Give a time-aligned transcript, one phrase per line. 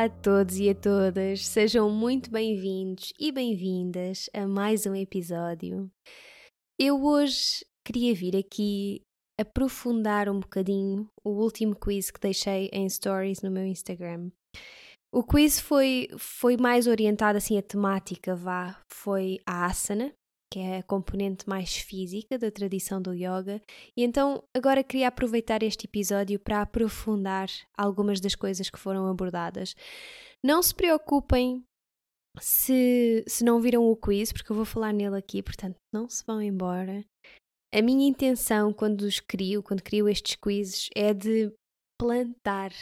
[0.00, 5.90] Olá a todos e a todas, sejam muito bem-vindos e bem-vindas a mais um episódio.
[6.78, 9.02] Eu hoje queria vir aqui
[9.38, 14.30] aprofundar um bocadinho o último quiz que deixei em stories no meu Instagram.
[15.12, 20.14] O quiz foi, foi mais orientado assim a temática, vá, foi a asana,
[20.52, 23.62] que é a componente mais física da tradição do yoga,
[23.96, 29.74] e então agora queria aproveitar este episódio para aprofundar algumas das coisas que foram abordadas.
[30.44, 31.62] Não se preocupem
[32.40, 36.24] se, se não viram o quiz, porque eu vou falar nele aqui, portanto não se
[36.26, 37.04] vão embora.
[37.72, 41.52] A minha intenção quando os crio, quando crio estes quizzes, é de
[42.00, 42.72] plantar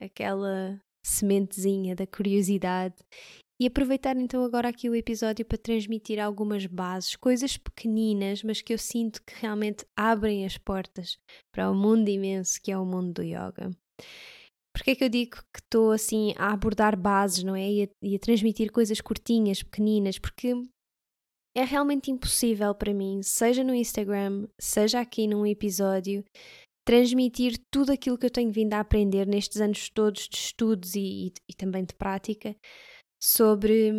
[0.00, 2.96] aquela sementezinha da curiosidade
[3.58, 8.72] e aproveitar então agora aqui o episódio para transmitir algumas bases, coisas pequeninas, mas que
[8.72, 11.18] eu sinto que realmente abrem as portas
[11.54, 13.70] para o mundo imenso que é o mundo do yoga.
[14.74, 17.70] Porque é que eu digo que estou assim a abordar bases, não é?
[17.70, 20.52] E a, e a transmitir coisas curtinhas, pequeninas, porque
[21.56, 26.22] é realmente impossível para mim, seja no Instagram, seja aqui num episódio,
[26.86, 31.28] transmitir tudo aquilo que eu tenho vindo a aprender nestes anos todos de estudos e,
[31.28, 32.54] e, e também de prática
[33.20, 33.90] sobre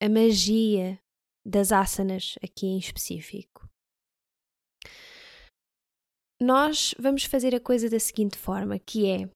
[0.00, 0.98] a magia
[1.44, 3.68] das asanas aqui em específico.
[6.40, 9.30] Nós vamos fazer a coisa da seguinte forma, que é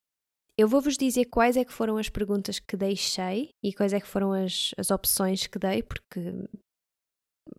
[0.58, 4.08] eu vou-vos dizer quais é que foram as perguntas que deixei e quais é que
[4.08, 6.20] foram as, as opções que dei, porque,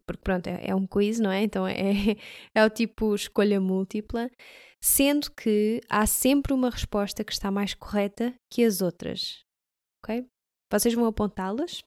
[0.05, 1.41] porque pronto, é, é um quiz, não é?
[1.41, 1.77] Então é,
[2.53, 4.29] é o tipo escolha múltipla,
[4.81, 9.45] sendo que há sempre uma resposta que está mais correta que as outras,
[10.03, 10.27] ok?
[10.71, 11.83] Vocês vão apontá-las.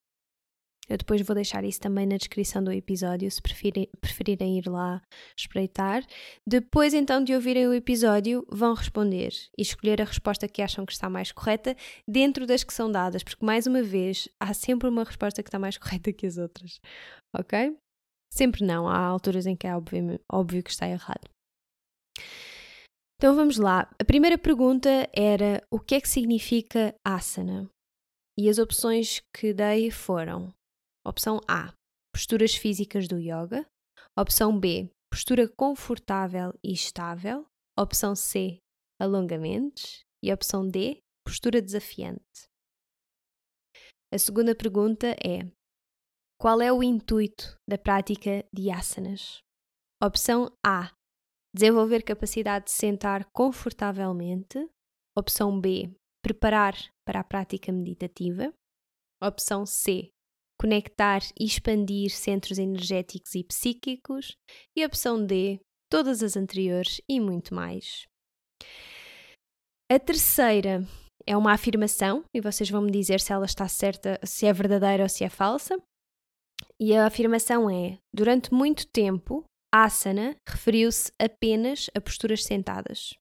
[0.88, 5.00] Eu depois vou deixar isso também na descrição do episódio, se preferirem, preferirem ir lá
[5.38, 6.04] espreitar.
[6.46, 10.92] Depois, então, de ouvirem o episódio, vão responder e escolher a resposta que acham que
[10.92, 11.76] está mais correta
[12.06, 15.58] dentro das que são dadas, porque, mais uma vez, há sempre uma resposta que está
[15.58, 16.80] mais correta que as outras,
[17.34, 17.76] ok?
[18.32, 21.28] Sempre não, há alturas em que é óbvio, óbvio que está errado.
[23.22, 23.88] Então vamos lá.
[24.00, 27.70] A primeira pergunta era: o que é que significa asana?
[28.38, 30.54] E as opções que dei foram:
[31.06, 31.74] opção A,
[32.14, 33.66] posturas físicas do yoga,
[34.18, 37.46] opção B, postura confortável e estável,
[37.78, 38.58] opção C,
[39.00, 42.48] alongamentos e opção D, postura desafiante.
[44.12, 45.50] A segunda pergunta é:
[46.40, 49.42] qual é o intuito da prática de asanas?
[50.02, 50.92] Opção A:
[51.54, 54.68] desenvolver capacidade de sentar confortavelmente.
[55.16, 56.74] Opção B: preparar
[57.04, 58.52] para a prática meditativa.
[59.22, 60.10] Opção C,
[60.60, 64.36] conectar e expandir centros energéticos e psíquicos.
[64.76, 68.06] E opção D, todas as anteriores e muito mais.
[69.90, 70.86] A terceira
[71.26, 75.02] é uma afirmação e vocês vão me dizer se ela está certa, se é verdadeira
[75.02, 75.76] ou se é falsa.
[76.80, 83.14] E a afirmação é: durante muito tempo, asana referiu-se apenas a posturas sentadas.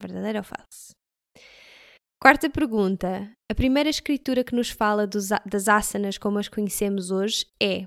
[0.00, 0.97] Verdadeiro ou falso?
[2.20, 3.32] Quarta pergunta.
[3.48, 7.86] A primeira escritura que nos fala dos, das asanas como as conhecemos hoje é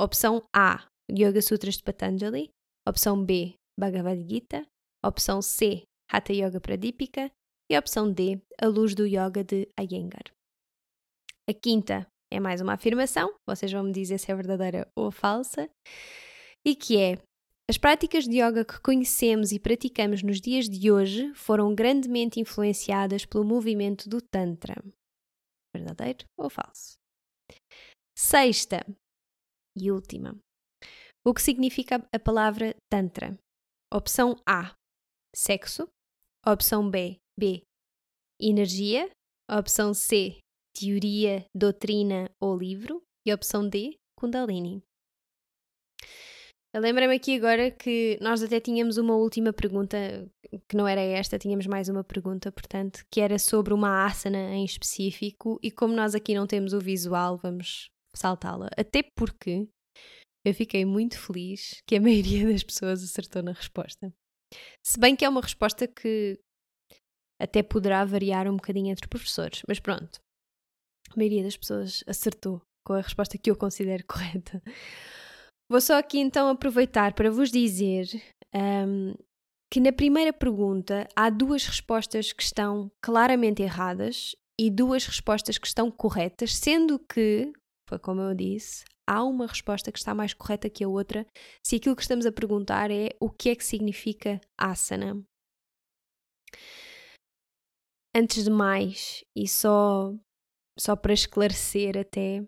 [0.00, 2.48] opção A, Yoga Sutras de Patanjali,
[2.88, 4.66] opção B, Bhagavad Gita,
[5.04, 7.30] opção C, Hatha Yoga Pradipika
[7.70, 10.24] e opção D, A Luz do Yoga de Iyengar.
[11.48, 15.68] A quinta é mais uma afirmação, vocês vão me dizer se é verdadeira ou falsa,
[16.66, 17.18] e que é
[17.68, 23.26] as práticas de yoga que conhecemos e praticamos nos dias de hoje foram grandemente influenciadas
[23.26, 24.76] pelo movimento do Tantra.
[25.74, 26.94] Verdadeiro ou falso?
[28.16, 28.86] Sexta
[29.76, 30.38] e última.
[31.26, 33.36] O que significa a palavra Tantra?
[33.92, 34.74] Opção A:
[35.34, 35.88] sexo.
[36.46, 37.62] Opção B, B,
[38.40, 39.10] energia.
[39.50, 40.38] Opção C,
[40.72, 43.02] teoria, doutrina ou livro.
[43.26, 44.85] E opção D, Kundalini.
[46.78, 49.96] Lembrei-me aqui agora que nós até tínhamos uma última pergunta,
[50.68, 54.64] que não era esta, tínhamos mais uma pergunta, portanto, que era sobre uma asana em
[54.64, 58.68] específico, e como nós aqui não temos o visual, vamos saltá-la.
[58.76, 59.66] Até porque
[60.44, 64.12] eu fiquei muito feliz que a maioria das pessoas acertou na resposta.
[64.84, 66.38] Se bem que é uma resposta que
[67.40, 70.20] até poderá variar um bocadinho entre professores, mas pronto.
[71.10, 74.62] A maioria das pessoas acertou com a resposta que eu considero correta.
[75.68, 78.06] Vou só aqui então aproveitar para vos dizer
[78.54, 79.14] um,
[79.72, 85.66] que na primeira pergunta há duas respostas que estão claramente erradas e duas respostas que
[85.66, 87.52] estão corretas, sendo que,
[87.88, 91.26] foi como eu disse, há uma resposta que está mais correta que a outra
[91.64, 95.20] se aquilo que estamos a perguntar é o que é que significa asana.
[98.14, 100.14] Antes de mais, e só,
[100.78, 102.46] só para esclarecer até,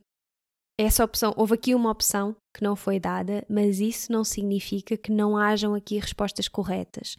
[0.78, 5.10] essa opção, houve aqui uma opção que não foi dada, mas isso não significa que
[5.10, 7.16] não hajam aqui respostas corretas.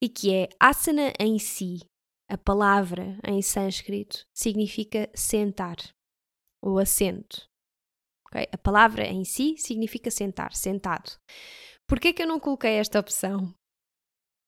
[0.00, 1.80] E que é asana em si,
[2.30, 5.76] a palavra em sânscrito, significa sentar
[6.62, 7.48] ou assento.
[8.28, 8.46] Okay?
[8.52, 11.18] A palavra em si significa sentar, sentado.
[11.88, 13.52] Por que é que eu não coloquei esta opção?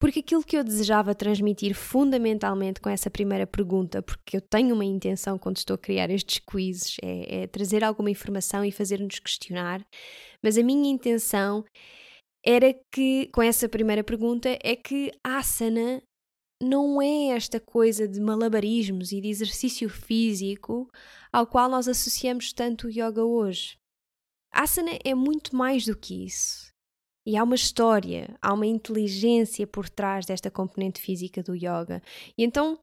[0.05, 4.85] Porque aquilo que eu desejava transmitir fundamentalmente com essa primeira pergunta, porque eu tenho uma
[4.85, 9.83] intenção quando estou a criar estes quizzes, é, é trazer alguma informação e fazer-nos questionar,
[10.43, 11.65] mas a minha intenção
[12.45, 16.03] era que, com essa primeira pergunta, é que asana
[16.62, 20.87] não é esta coisa de malabarismos e de exercício físico
[21.33, 23.79] ao qual nós associamos tanto o yoga hoje.
[24.53, 26.74] Asana é muito mais do que isso.
[27.26, 32.03] E há uma história, há uma inteligência por trás desta componente física do yoga.
[32.37, 32.79] E então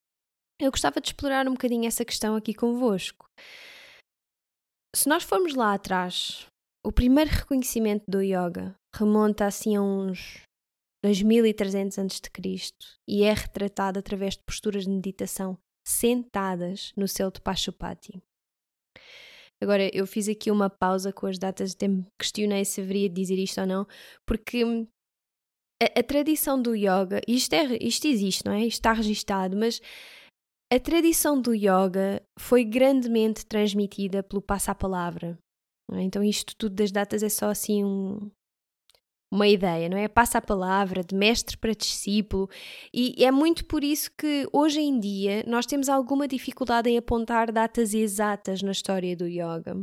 [0.59, 3.25] eu gostava de explorar um bocadinho essa questão aqui convosco.
[4.95, 6.47] Se nós formos lá atrás,
[6.85, 10.41] o primeiro reconhecimento do yoga remonta assim a uns
[11.03, 12.73] 2300 a.C.
[13.07, 18.21] e é retratado através de posturas de meditação sentadas no céu de Pachupati.
[19.61, 23.15] Agora, eu fiz aqui uma pausa com as datas, até me questionei se haveria de
[23.15, 23.87] dizer isto ou não,
[24.25, 24.87] porque hum,
[25.81, 28.61] a, a tradição do yoga, isto, é, isto existe, não é?
[28.61, 29.79] Isto está registado, mas
[30.71, 35.37] a tradição do yoga foi grandemente transmitida pelo passa-palavra.
[35.91, 36.01] É?
[36.01, 38.31] Então, isto tudo das datas é só assim um,
[39.31, 40.09] uma ideia, não é?
[40.09, 42.49] Passa a palavra de mestre para discípulo,
[42.93, 47.51] e é muito por isso que hoje em dia nós temos alguma dificuldade em apontar
[47.51, 49.75] datas exatas na história do yoga.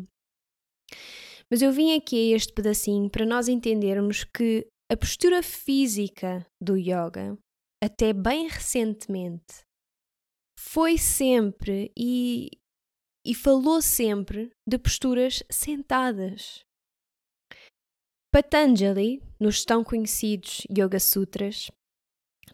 [1.51, 6.77] Mas eu vim aqui a este pedacinho para nós entendermos que a postura física do
[6.77, 7.39] yoga,
[7.83, 9.67] até bem recentemente,
[10.59, 12.51] foi sempre e,
[13.25, 16.68] e falou sempre de posturas sentadas.
[18.31, 21.71] Patanjali, nos tão conhecidos Yoga Sutras,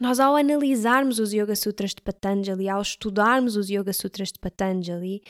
[0.01, 5.21] nós ao analisarmos os Yoga Sutras de Patanjali, ao estudarmos os Yoga Sutras de Patanjali,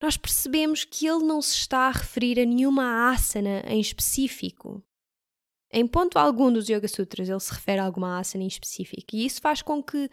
[0.00, 4.82] nós percebemos que ele não se está a referir a nenhuma asana em específico.
[5.70, 9.26] Em ponto algum dos Yoga Sutras ele se refere a alguma asana em específico, e
[9.26, 10.08] isso faz com que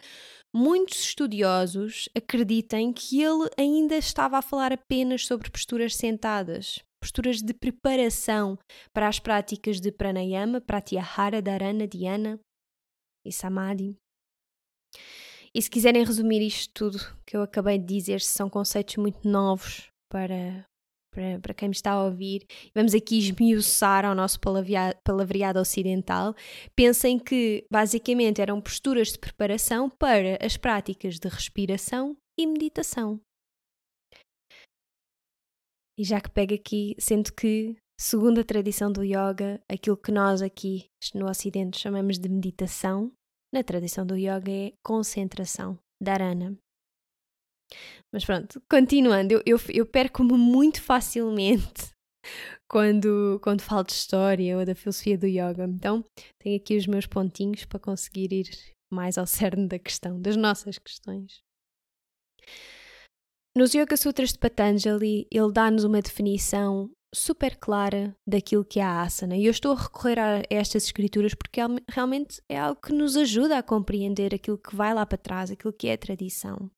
[0.54, 7.54] muitos estudiosos acreditem que ele ainda estava a falar apenas sobre posturas sentadas posturas de
[7.54, 8.58] preparação
[8.92, 12.40] para as práticas de pranayama, pratyahara, dharana, dhyana
[13.24, 13.96] e samadhi.
[15.54, 19.88] E se quiserem resumir isto tudo que eu acabei de dizer, são conceitos muito novos
[20.10, 20.64] para,
[21.12, 26.34] para, para quem me está a ouvir, vamos aqui esmiuçar ao nosso palavreado, palavreado ocidental,
[26.76, 33.20] pensem que basicamente eram posturas de preparação para as práticas de respiração e meditação.
[35.98, 40.40] E já que pega aqui, sendo que, segundo a tradição do yoga, aquilo que nós
[40.40, 43.12] aqui no Ocidente chamamos de meditação,
[43.52, 46.56] na tradição do yoga é concentração, dharana.
[48.12, 51.90] Mas pronto, continuando, eu, eu, eu perco-me muito facilmente
[52.70, 55.64] quando, quando falo de história ou da filosofia do yoga.
[55.64, 56.04] Então,
[56.38, 58.48] tenho aqui os meus pontinhos para conseguir ir
[58.88, 61.42] mais ao cerne da questão, das nossas questões.
[63.58, 69.02] Nos Yoga Sutras de Patanjali, ele dá-nos uma definição super clara daquilo que é a
[69.02, 69.36] asana.
[69.36, 71.60] E eu estou a recorrer a estas escrituras porque
[71.90, 75.72] realmente é algo que nos ajuda a compreender aquilo que vai lá para trás, aquilo
[75.72, 76.70] que é a tradição.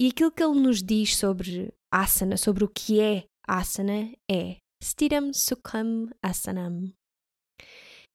[0.00, 5.34] E aquilo que ele nos diz sobre asana, sobre o que é asana, é Stiram
[5.34, 6.90] Sukham Asanam.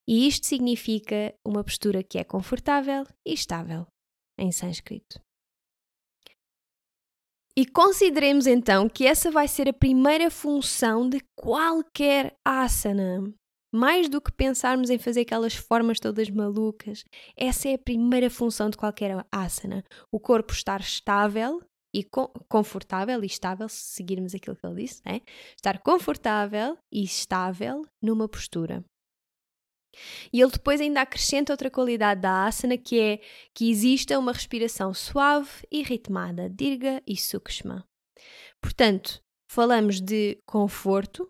[0.09, 3.85] E isto significa uma postura que é confortável e estável
[4.39, 5.21] em sânscrito.
[7.55, 13.23] E consideremos então que essa vai ser a primeira função de qualquer asana.
[13.71, 17.03] Mais do que pensarmos em fazer aquelas formas todas malucas,
[17.37, 19.83] essa é a primeira função de qualquer asana.
[20.11, 21.61] O corpo estar estável
[21.93, 22.03] e
[22.49, 25.21] confortável e estável, se seguirmos aquilo que ele disse, né?
[25.55, 28.83] estar confortável e estável numa postura.
[30.31, 33.19] E ele depois ainda acrescenta outra qualidade da asana que é
[33.53, 37.85] que exista uma respiração suave e ritmada, dirga e sukshma.
[38.61, 41.29] Portanto, falamos de conforto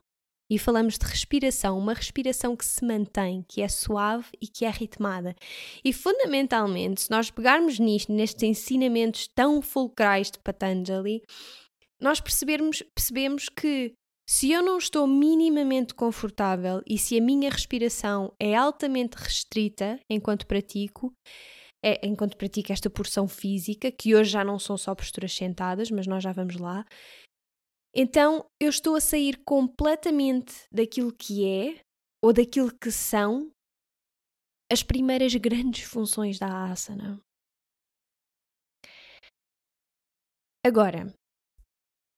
[0.50, 4.70] e falamos de respiração, uma respiração que se mantém, que é suave e que é
[4.70, 5.36] ritmada.
[5.84, 11.24] E fundamentalmente, se nós pegarmos nisto, nestes ensinamentos tão fulcrais de Patanjali,
[12.00, 13.96] nós percebemos, percebemos que
[14.27, 20.48] se eu não estou minimamente confortável e se a minha respiração é altamente restrita enquanto
[20.48, 21.13] pratico,
[21.84, 26.08] é, enquanto pratico esta porção física, que hoje já não são só posturas sentadas, mas
[26.08, 26.86] nós já vamos lá,
[27.96, 31.82] então eu estou a sair completamente daquilo que é
[32.24, 33.51] ou daquilo que são
[34.72, 37.22] as primeiras grandes funções da asana.
[40.65, 41.13] Agora,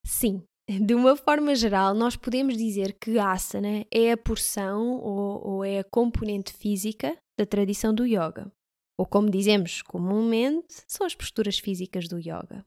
[0.06, 0.46] sim,
[0.84, 5.78] de uma forma geral, nós podemos dizer que asana é a porção ou, ou, é
[5.78, 8.50] a componente física da tradição do yoga.
[8.98, 12.64] Ou como dizemos comumente, são as posturas físicas do yoga.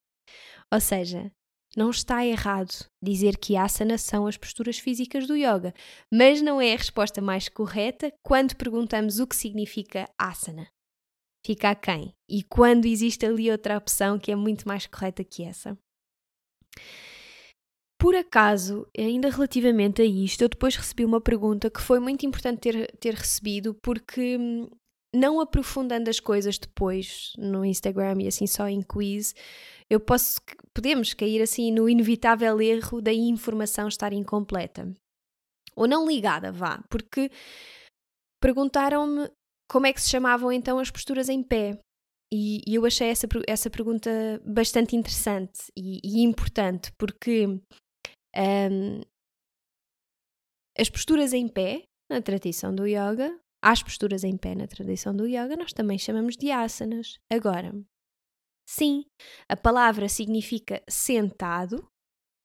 [0.71, 1.31] Ou seja,
[1.75, 5.73] não está errado dizer que asana são as posturas físicas do yoga,
[6.11, 10.67] mas não é a resposta mais correta quando perguntamos o que significa asana.
[11.45, 12.13] Fica a quem?
[12.29, 15.77] E quando existe ali outra opção que é muito mais correta que essa.
[17.99, 22.59] Por acaso, ainda relativamente a isto, eu depois recebi uma pergunta que foi muito importante
[22.59, 24.69] ter, ter recebido, porque hum,
[25.13, 29.35] não aprofundando as coisas depois no Instagram e assim só em quiz,
[29.89, 30.39] eu posso,
[30.73, 34.95] podemos cair assim no inevitável erro da informação estar incompleta.
[35.75, 37.29] Ou não ligada, vá, porque
[38.41, 39.29] perguntaram-me
[39.69, 41.77] como é que se chamavam então as posturas em pé.
[42.31, 44.09] E, eu achei essa, essa pergunta
[44.45, 47.59] bastante interessante e, e importante, porque
[48.35, 49.01] um,
[50.77, 55.27] as posturas em pé, na tradição do yoga, as posturas em pé na tradição do
[55.27, 57.19] yoga, nós também chamamos de asanas.
[57.29, 57.73] Agora,
[58.67, 59.05] sim,
[59.49, 61.85] a palavra significa sentado,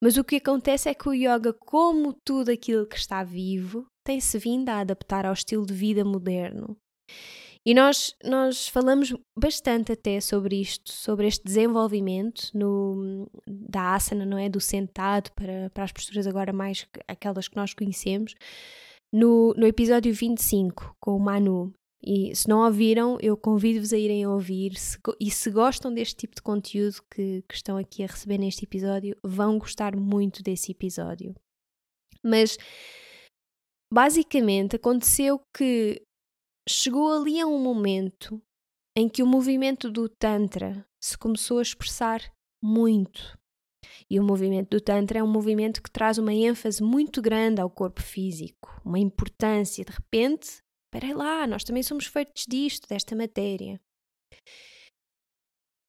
[0.03, 4.39] mas o que acontece é que o yoga, como tudo aquilo que está vivo, tem-se
[4.39, 6.77] vindo a adaptar ao estilo de vida moderno.
[7.67, 14.37] E nós, nós falamos bastante até sobre isto, sobre este desenvolvimento no, da asana, não
[14.37, 14.51] é?
[14.51, 18.35] Do sentado para, para as posturas agora mais aquelas que nós conhecemos,
[19.11, 21.73] no, no episódio 25 com o Manu.
[22.07, 24.77] E se não ouviram, eu convido-vos a irem ouvir.
[24.77, 28.67] Se, e se gostam deste tipo de conteúdo que, que estão aqui a receber neste
[28.67, 31.35] episódio, vão gostar muito desse episódio.
[32.23, 32.59] Mas
[33.91, 36.03] basicamente aconteceu que
[36.69, 38.41] chegou ali a um momento
[38.97, 42.21] em que o movimento do Tantra se começou a expressar
[42.63, 43.39] muito.
[44.09, 47.71] E o movimento do Tantra é um movimento que traz uma ênfase muito grande ao
[47.71, 49.85] corpo físico, uma importância.
[49.85, 53.81] De repente, espera lá, nós também somos feitos disto, desta matéria.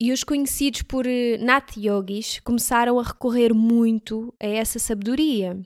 [0.02, 5.58] E os conhecidos por eh, Nat Yogis começaram a recorrer muito a essa sabedoria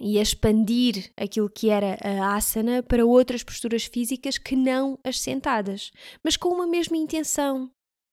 [0.00, 5.20] e a expandir aquilo que era a asana para outras posturas físicas que não as
[5.20, 5.90] sentadas,
[6.24, 7.70] mas com uma mesma intenção,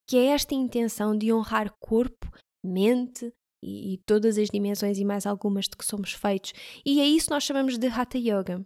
[0.07, 2.31] que é esta intenção de honrar corpo,
[2.63, 3.33] mente
[3.63, 6.53] e, e todas as dimensões e mais algumas de que somos feitos.
[6.85, 8.65] E é isso que nós chamamos de Hatha Yoga.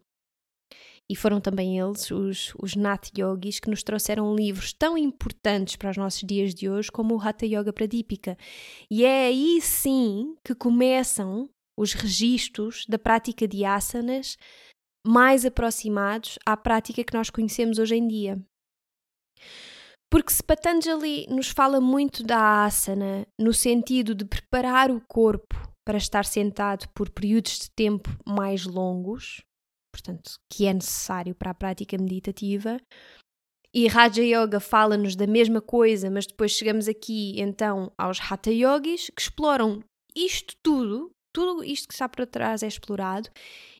[1.10, 5.92] E foram também eles, os, os Nath Yogis, que nos trouxeram livros tão importantes para
[5.92, 8.38] os nossos dias de hoje como o Hatha Yoga Pradipika.
[8.90, 14.38] E é aí sim que começam os registros da prática de asanas
[15.06, 18.42] mais aproximados à prática que nós conhecemos hoje em dia.
[20.10, 25.98] Porque se Patanjali nos fala muito da asana no sentido de preparar o corpo para
[25.98, 29.42] estar sentado por períodos de tempo mais longos,
[29.92, 32.80] portanto, que é necessário para a prática meditativa,
[33.76, 39.10] e Raja Yoga fala-nos da mesma coisa, mas depois chegamos aqui então aos Hatha Yogis
[39.10, 39.84] que exploram
[40.16, 43.30] isto tudo tudo isto que está por trás é explorado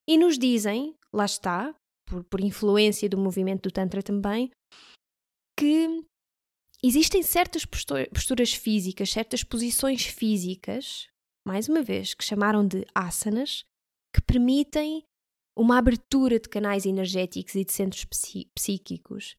[0.10, 1.74] e nos dizem, lá está,
[2.06, 4.52] por, por influência do movimento do Tantra também,
[5.58, 6.04] que
[6.84, 11.08] existem certas posturas físicas, certas posições físicas,
[11.48, 13.64] mais uma vez, que chamaram de asanas,
[14.14, 15.04] que permitem
[15.58, 18.06] uma abertura de canais energéticos e de centros
[18.56, 19.36] psíquicos,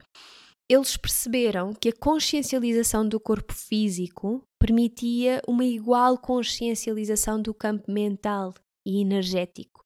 [0.74, 8.52] eles perceberam que a consciencialização do corpo físico permitia uma igual consciencialização do campo mental
[8.84, 9.84] e energético.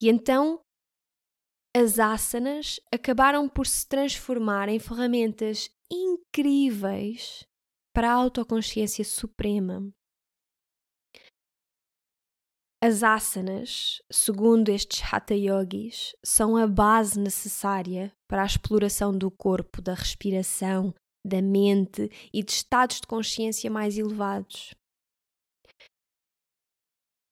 [0.00, 0.60] E então
[1.76, 7.46] as asanas acabaram por se transformar em ferramentas incríveis
[7.92, 9.92] para a autoconsciência suprema.
[12.80, 19.82] As asanas, segundo estes hatha yogis, são a base necessária para a exploração do corpo,
[19.82, 20.94] da respiração,
[21.26, 24.76] da mente e de estados de consciência mais elevados.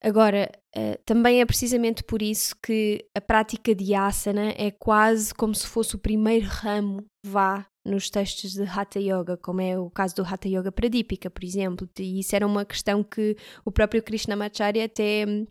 [0.06, 5.52] Agora, uh, também é precisamente por isso que a prática de asana é quase como
[5.52, 10.14] se fosse o primeiro ramo, vá, nos textos de Hatha Yoga, como é o caso
[10.14, 11.88] do Hatha Yoga Pradipika, por exemplo.
[11.98, 15.44] E isso era uma questão que o próprio Krishnamacharya até hum,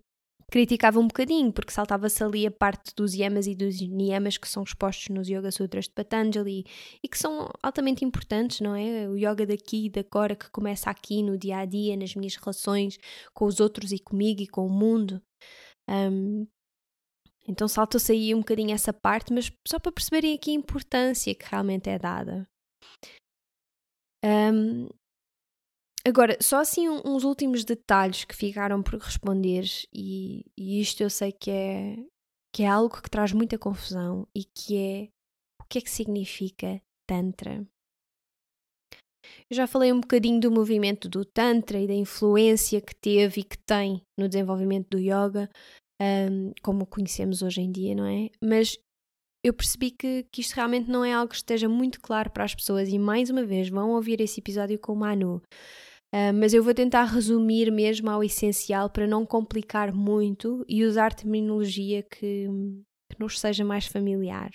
[0.49, 4.63] criticava um bocadinho, porque saltava-se ali a parte dos yamas e dos niyamas que são
[4.63, 6.65] expostos nos Yoga Sutras de Patanjali
[7.03, 9.09] e que são altamente importantes, não é?
[9.09, 12.35] O yoga daqui e da agora que começa aqui no dia a dia, nas minhas
[12.35, 12.97] relações
[13.33, 15.21] com os outros e comigo e com o mundo.
[15.89, 16.47] Um,
[17.47, 21.45] então saltou-se aí um bocadinho essa parte, mas só para perceberem aqui a importância que
[21.49, 22.47] realmente é dada.
[24.23, 24.87] Um,
[26.05, 31.31] agora, só assim uns últimos detalhes que ficaram por responder, e, e isto eu sei
[31.31, 31.97] que é,
[32.53, 35.09] que é algo que traz muita confusão e que é
[35.61, 37.65] o que é que significa Tantra.
[39.49, 43.43] Eu já falei um bocadinho do movimento do Tantra e da influência que teve e
[43.43, 45.49] que tem no desenvolvimento do yoga,
[46.01, 48.29] um, como o conhecemos hoje em dia, não é?
[48.41, 48.77] Mas
[49.43, 52.55] eu percebi que, que isto realmente não é algo que esteja muito claro para as
[52.55, 55.41] pessoas e mais uma vez vão ouvir esse episódio com o Manu.
[56.15, 61.13] Uh, mas eu vou tentar resumir mesmo ao essencial para não complicar muito e usar
[61.13, 62.47] terminologia que,
[63.11, 64.49] que nos seja mais familiar.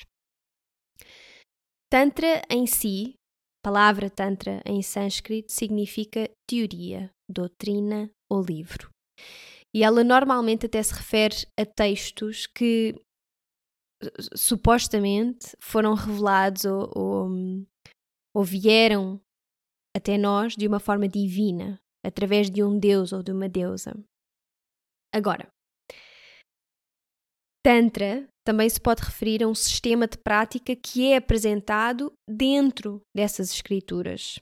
[1.90, 3.14] Tantra em si,
[3.62, 8.89] palavra Tantra em sânscrito, significa teoria, doutrina ou livro
[9.75, 12.95] e ela normalmente até se refere a textos que
[14.35, 17.30] supostamente foram revelados ou, ou,
[18.35, 19.21] ou vieram
[19.97, 23.95] até nós de uma forma divina, através de um deus ou de uma deusa.
[25.13, 25.50] Agora,
[27.63, 33.50] Tantra também se pode referir a um sistema de prática que é apresentado dentro dessas
[33.53, 34.41] escrituras.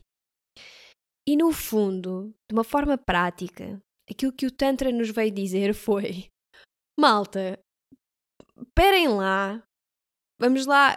[1.28, 3.80] E no fundo, de uma forma prática,
[4.10, 6.28] aquilo que o Tantra nos veio dizer foi:
[6.98, 7.58] malta,
[8.56, 9.62] esperem lá,
[10.38, 10.96] vamos lá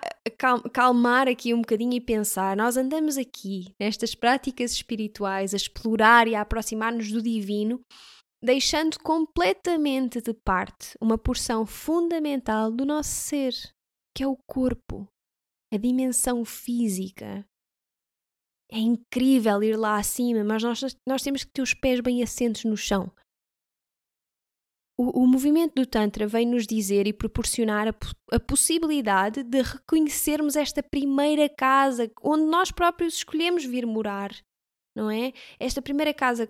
[0.74, 2.56] calmar aqui um bocadinho e pensar.
[2.56, 7.82] Nós andamos aqui nestas práticas espirituais a explorar e a aproximar-nos do divino,
[8.44, 13.54] deixando completamente de parte uma porção fundamental do nosso ser,
[14.16, 15.08] que é o corpo,
[15.74, 17.46] a dimensão física,
[18.72, 22.64] é incrível ir lá acima, mas nós, nós temos que ter os pés bem assentos
[22.64, 23.12] no chão.
[25.02, 27.96] O, o movimento do Tantra vem nos dizer e proporcionar a,
[28.32, 34.30] a possibilidade de reconhecermos esta primeira casa onde nós próprios escolhemos vir morar,
[34.96, 35.34] não é?
[35.60, 36.48] Esta primeira casa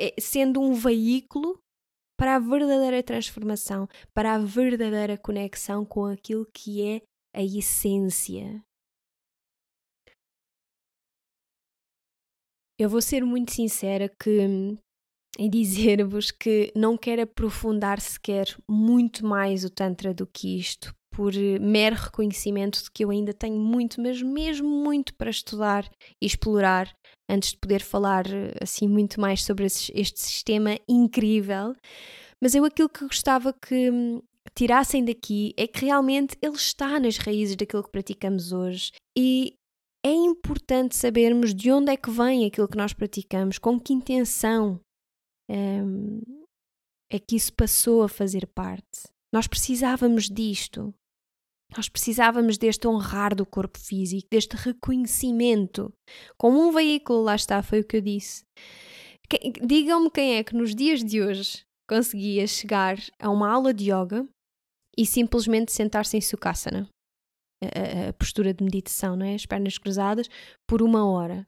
[0.00, 1.60] é, sendo um veículo
[2.18, 8.60] para a verdadeira transformação, para a verdadeira conexão com aquilo que é a essência
[12.76, 14.76] Eu vou ser muito sincera que
[15.38, 21.32] em dizer-vos que não quero aprofundar sequer muito mais o Tantra do que isto, por
[21.60, 25.88] mero reconhecimento de que eu ainda tenho muito, mas mesmo muito para estudar
[26.20, 26.92] e explorar
[27.28, 28.24] antes de poder falar
[28.60, 31.74] assim muito mais sobre este sistema incrível.
[32.40, 33.90] Mas eu aquilo que gostava que
[34.54, 39.54] tirassem daqui é que realmente ele está nas raízes daquilo que praticamos hoje e
[40.04, 44.78] é importante sabermos de onde é que vem aquilo que nós praticamos, com que intenção
[45.50, 46.20] um,
[47.10, 49.08] é que isso passou a fazer parte.
[49.32, 50.94] Nós precisávamos disto.
[51.76, 55.92] Nós precisávamos deste honrar do corpo físico, deste reconhecimento.
[56.38, 58.44] Como um veículo, lá está, foi o que eu disse.
[59.62, 64.26] Digam-me quem é que nos dias de hoje conseguia chegar a uma aula de yoga
[64.96, 66.88] e simplesmente sentar-se em Sukhasana
[67.62, 69.34] a, a, postura de meditação, não é?
[69.34, 70.28] As pernas cruzadas
[70.68, 71.46] por uma hora.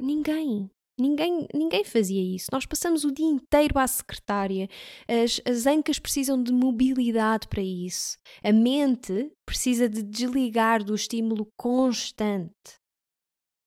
[0.00, 0.70] Ninguém.
[0.98, 2.48] Ninguém, ninguém fazia isso.
[2.50, 4.66] Nós passamos o dia inteiro à secretária.
[5.06, 8.16] As, as ancas precisam de mobilidade para isso.
[8.42, 12.80] A mente precisa de desligar do estímulo constante.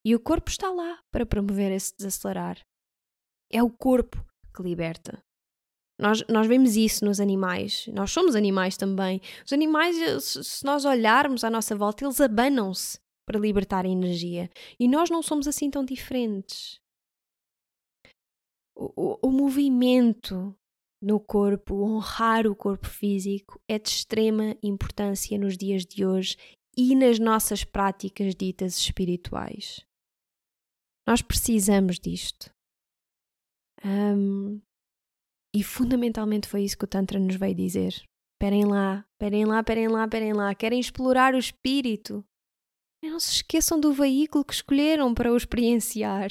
[0.04, 2.60] E o corpo está lá para promover esse desacelerar.
[3.52, 5.22] É o corpo que liberta.
[6.00, 7.86] Nós, nós vemos isso nos animais.
[7.94, 9.22] Nós somos animais também.
[9.46, 14.50] Os animais, se nós olharmos à nossa volta, eles abanam-se para libertar a energia.
[14.80, 16.80] E nós não somos assim tão diferentes.
[18.82, 20.56] O, o, movimento
[21.02, 26.38] no corpo, honrar o corpo físico, é de extrema importância nos dias de hoje
[26.78, 29.86] e nas nossas práticas ditas espirituais.
[31.06, 32.50] Nós precisamos disto.
[33.84, 34.62] Um,
[35.54, 38.02] e fundamentalmente foi isso que o Tantra nos veio dizer.
[38.36, 40.56] Esperem lá, esperem lá, esperem lá, esperem lá.
[40.56, 42.24] Querem explorar o espírito.
[43.04, 46.30] Não se esqueçam do veículo que escolheram para o experienciar.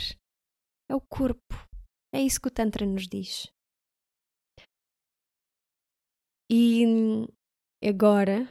[0.91, 1.67] É o corpo.
[2.12, 3.47] É isso que o Tantra nos diz.
[6.51, 6.85] E
[7.87, 8.49] agora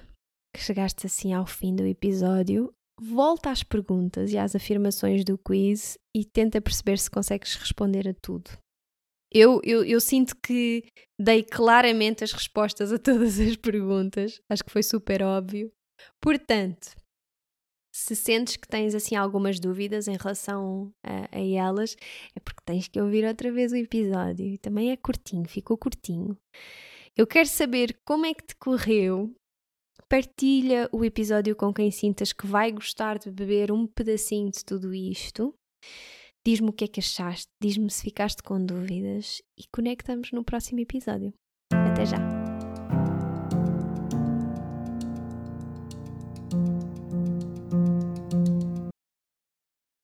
[0.56, 5.98] que chegaste assim ao fim do episódio, volta às perguntas e às afirmações do quiz
[6.15, 8.52] e tenta perceber se consegues responder a tudo.
[9.32, 10.88] Eu, eu, eu, sinto que
[11.20, 15.72] dei claramente as respostas a todas as perguntas, acho que foi super óbvio.
[16.22, 16.96] Portanto,
[17.98, 21.98] se sentes que tens assim algumas dúvidas em relação a, a, elas,
[22.36, 24.56] é porque tens que ouvir outra vez o episódio.
[24.60, 26.38] Também é curtinho, ficou curtinho.
[27.16, 29.34] Eu quero saber como é que te correu.
[30.08, 34.94] Partilha o episódio com quem sintas que vai gostar de beber um pedacinho de tudo
[34.94, 35.54] isto.
[36.46, 40.80] Diz-me o que é que achaste, diz-me se ficaste com dúvidas e conectamos no próximo
[40.80, 41.34] episódio.
[41.74, 42.57] Até já!